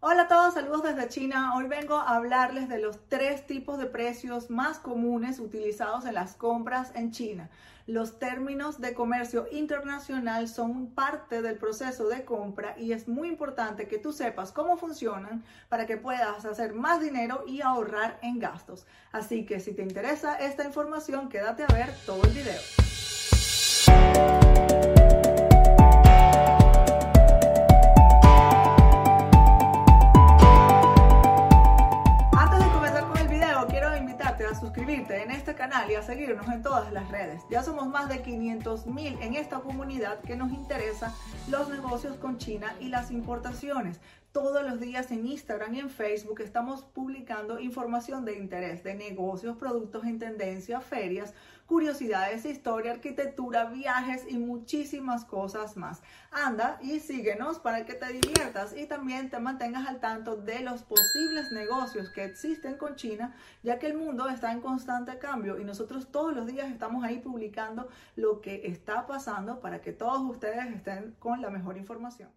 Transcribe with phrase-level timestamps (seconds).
[0.00, 1.56] Hola a todos, saludos desde China.
[1.56, 6.36] Hoy vengo a hablarles de los tres tipos de precios más comunes utilizados en las
[6.36, 7.50] compras en China.
[7.88, 13.88] Los términos de comercio internacional son parte del proceso de compra y es muy importante
[13.88, 18.86] que tú sepas cómo funcionan para que puedas hacer más dinero y ahorrar en gastos.
[19.10, 22.97] Así que si te interesa esta información, quédate a ver todo el video.
[36.08, 37.42] Seguirnos en todas las redes.
[37.50, 41.14] Ya somos más de 500 mil en esta comunidad que nos interesa
[41.50, 44.00] los negocios con China y las importaciones.
[44.32, 49.56] Todos los días en Instagram y en Facebook estamos publicando información de interés de negocios,
[49.56, 51.32] productos en tendencia, ferias,
[51.64, 56.02] curiosidades, historia, arquitectura, viajes y muchísimas cosas más.
[56.30, 60.82] Anda y síguenos para que te diviertas y también te mantengas al tanto de los
[60.82, 65.64] posibles negocios que existen con China, ya que el mundo está en constante cambio y
[65.64, 70.66] nosotros todos los días estamos ahí publicando lo que está pasando para que todos ustedes
[70.66, 72.28] estén con la mejor información.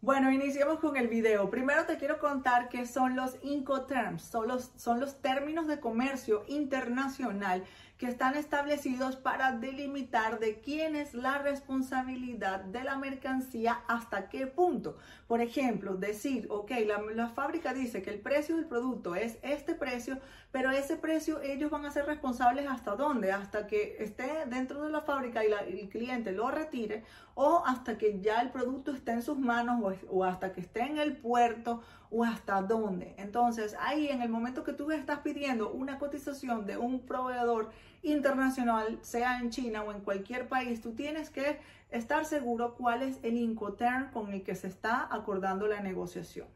[0.00, 1.50] Bueno, iniciemos con el video.
[1.50, 4.22] Primero te quiero contar qué son los Incoterms.
[4.22, 7.64] Son los, son los términos de comercio internacional
[7.98, 14.46] que están establecidos para delimitar de quién es la responsabilidad de la mercancía hasta qué
[14.46, 14.96] punto.
[15.26, 16.70] Por ejemplo, decir, ok,
[17.14, 20.18] la, fábrica dice que el precio del producto es este precio,
[20.52, 24.90] pero ese precio ellos van a ser responsables hasta dónde, hasta que esté dentro de
[24.90, 27.02] la fábrica y, el cliente lo retire
[27.34, 30.82] o hasta que ya el producto esté en sus manos o, o hasta que esté
[30.82, 33.14] en el puerto o hasta dónde.
[33.18, 37.70] Entonces, ahí en el momento que tú estás pidiendo una cotización de un proveedor
[38.02, 41.58] internacional, sea en China o en cualquier país, tú tienes que
[41.90, 46.48] estar seguro cuál es el Incoterm con el que se está acordando la negociación.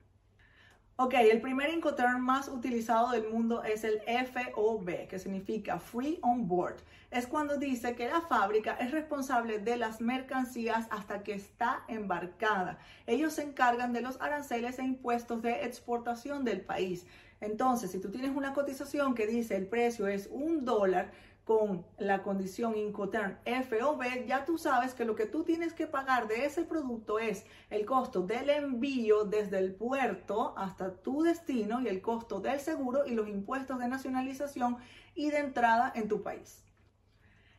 [1.04, 6.46] Ok, el primer Incoterm más utilizado del mundo es el FOB, que significa Free On
[6.46, 6.76] Board.
[7.10, 12.78] Es cuando dice que la fábrica es responsable de las mercancías hasta que está embarcada.
[13.08, 17.04] Ellos se encargan de los aranceles e impuestos de exportación del país.
[17.40, 21.10] Entonces, si tú tienes una cotización que dice el precio es un dólar,
[21.44, 26.28] con la condición Incoterm FOB, ya tú sabes que lo que tú tienes que pagar
[26.28, 31.88] de ese producto es el costo del envío desde el puerto hasta tu destino y
[31.88, 34.76] el costo del seguro y los impuestos de nacionalización
[35.14, 36.64] y de entrada en tu país.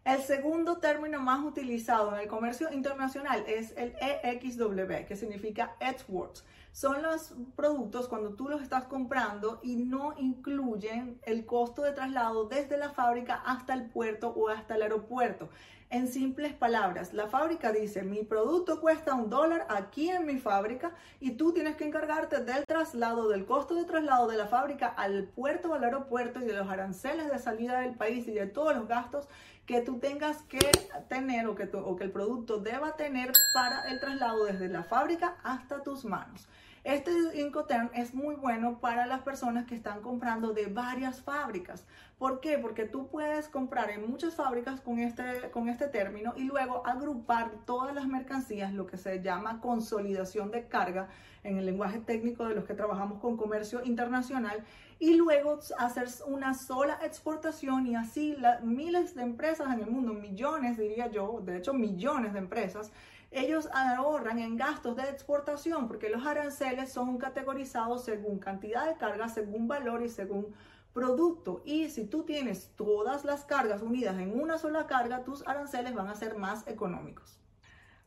[0.05, 6.43] El segundo término más utilizado en el comercio internacional es el EXW, que significa Exports.
[6.73, 12.45] Son los productos cuando tú los estás comprando y no incluyen el costo de traslado
[12.45, 15.49] desde la fábrica hasta el puerto o hasta el aeropuerto.
[15.91, 20.95] En simples palabras, la fábrica dice, mi producto cuesta un dólar aquí en mi fábrica
[21.19, 25.25] y tú tienes que encargarte del traslado, del costo de traslado de la fábrica al
[25.25, 28.75] puerto o al aeropuerto y de los aranceles de salida del país y de todos
[28.75, 29.27] los gastos
[29.67, 30.71] que tú tengas que
[31.07, 35.37] tener o que, o que el producto deba tener para el traslado desde la fábrica
[35.43, 36.47] hasta tus manos.
[36.83, 41.85] Este Incoterm es muy bueno para las personas que están comprando de varias fábricas.
[42.17, 42.57] ¿Por qué?
[42.57, 47.51] Porque tú puedes comprar en muchas fábricas con este, con este término y luego agrupar
[47.65, 51.07] todas las mercancías, lo que se llama consolidación de carga
[51.43, 54.61] en el lenguaje técnico de los que trabajamos con comercio internacional
[54.99, 60.77] y luego hacer una sola exportación y así miles de empresas en el mundo, millones
[60.77, 62.91] diría yo, de hecho millones de empresas,
[63.33, 69.29] ellos ahorran en gastos de exportación porque los aranceles son categorizados según cantidad de carga,
[69.29, 70.53] según valor y según
[70.93, 71.61] producto.
[71.65, 76.07] Y si tú tienes todas las cargas unidas en una sola carga, tus aranceles van
[76.07, 77.39] a ser más económicos.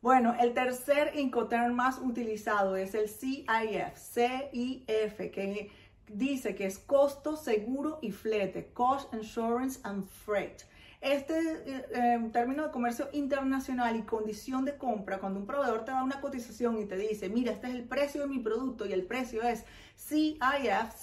[0.01, 3.49] Bueno, el tercer Incoterm más utilizado es el CIF,
[3.97, 5.73] CIF, que
[6.07, 10.63] dice que es costo, seguro y flete, Cost, Insurance and Freight.
[11.01, 11.35] Este
[11.67, 16.03] eh, em, término de comercio internacional y condición de compra, cuando un proveedor te da
[16.03, 19.05] una cotización y te dice, mira, este es el precio de mi producto y el
[19.05, 19.65] precio es
[19.97, 20.41] CIF,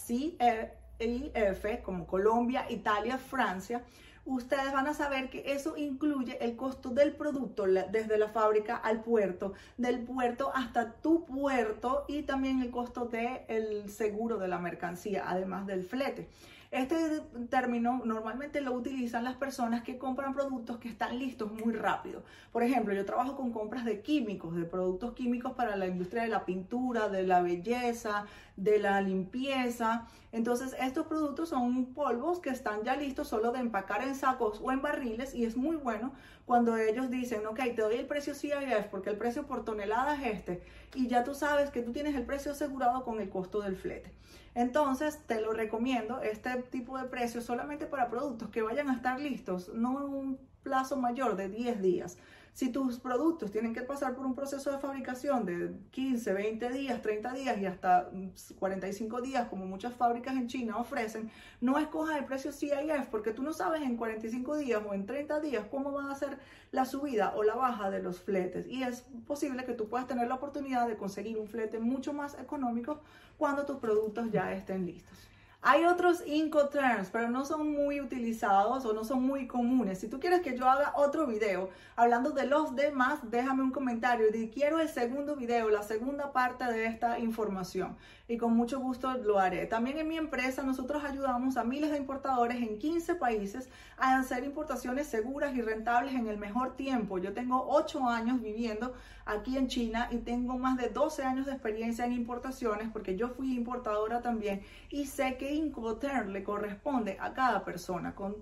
[0.05, 3.83] CIF, como Colombia, Italia, Francia,
[4.25, 9.01] ustedes van a saber que eso incluye el costo del producto desde la fábrica al
[9.01, 15.25] puerto, del puerto hasta tu puerto y también el costo del seguro de la mercancía,
[15.27, 16.29] además del flete.
[16.73, 17.21] Este
[17.51, 22.23] término normalmente lo utilizan las personas que compran productos que están listos muy rápido.
[22.51, 26.29] Por ejemplo, yo trabajo con compras de químicos, de productos químicos para la industria de
[26.29, 28.25] la pintura, de la belleza,
[28.57, 30.07] de la limpieza.
[30.31, 34.71] Entonces, estos productos son polvos que están ya listos solo de empacar en sacos o
[34.71, 36.11] en barriles y es muy bueno
[36.47, 40.39] cuando ellos dicen, ok, te doy el precio CIF porque el precio por tonelada es
[40.39, 40.63] este
[40.95, 44.11] y ya tú sabes que tú tienes el precio asegurado con el costo del flete.
[44.55, 49.19] Entonces, te lo recomiendo, este tipo de precios solamente para productos que vayan a estar
[49.19, 52.17] listos, no en un plazo mayor de 10 días.
[52.53, 57.01] Si tus productos tienen que pasar por un proceso de fabricación de 15, 20 días,
[57.01, 58.11] 30 días y hasta
[58.59, 61.31] 45 días, como muchas fábricas en China ofrecen,
[61.61, 65.39] no escojas el precio CIF porque tú no sabes en 45 días o en 30
[65.39, 66.37] días cómo van a ser
[66.71, 68.67] la subida o la baja de los fletes.
[68.67, 72.37] Y es posible que tú puedas tener la oportunidad de conseguir un flete mucho más
[72.39, 73.01] económico
[73.39, 75.32] cuando tus productos ya estén listos.
[75.65, 79.97] Hay otros Incoterms, pero no son muy utilizados o no son muy comunes.
[79.97, 84.29] Si tú quieres que yo haga otro video hablando de los demás, déjame un comentario
[84.49, 87.95] quiero el segundo video, la segunda parte de esta información.
[88.33, 89.67] Y con mucho gusto lo haré.
[89.67, 94.43] También en mi empresa nosotros ayudamos a miles de importadores en 15 países a hacer
[94.43, 97.19] importaciones seguras y rentables en el mejor tiempo.
[97.19, 98.95] Yo tengo 8 años viviendo
[99.25, 103.29] aquí en China y tengo más de 12 años de experiencia en importaciones porque yo
[103.29, 108.15] fui importadora también y sé que Incoterm le corresponde a cada persona.
[108.15, 108.35] Con,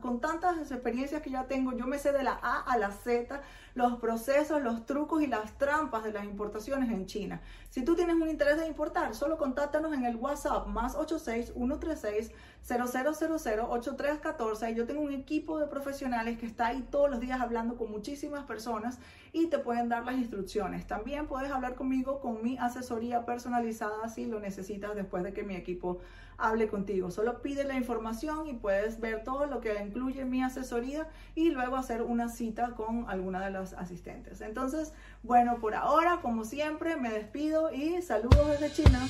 [0.00, 3.40] con tantas experiencias que ya tengo, yo me sé de la A a la Z
[3.74, 7.40] los procesos, los trucos y las trampas de las importaciones en China.
[7.70, 12.32] Si tú tienes un interés de importar, solo contáctanos en el WhatsApp más 86 136
[12.64, 17.76] 00008314 y yo tengo un equipo de profesionales que está ahí todos los días hablando
[17.76, 19.00] con muchísimas personas
[19.32, 20.86] y te pueden dar las instrucciones.
[20.86, 25.56] También puedes hablar conmigo con mi asesoría personalizada si lo necesitas después de que mi
[25.56, 25.98] equipo
[26.42, 27.10] hable contigo.
[27.10, 31.76] Solo pide la información y puedes ver todo lo que incluye mi asesoría y luego
[31.76, 34.40] hacer una cita con alguna de las asistentes.
[34.40, 34.92] Entonces,
[35.22, 39.08] bueno, por ahora, como siempre, me despido y saludos desde China.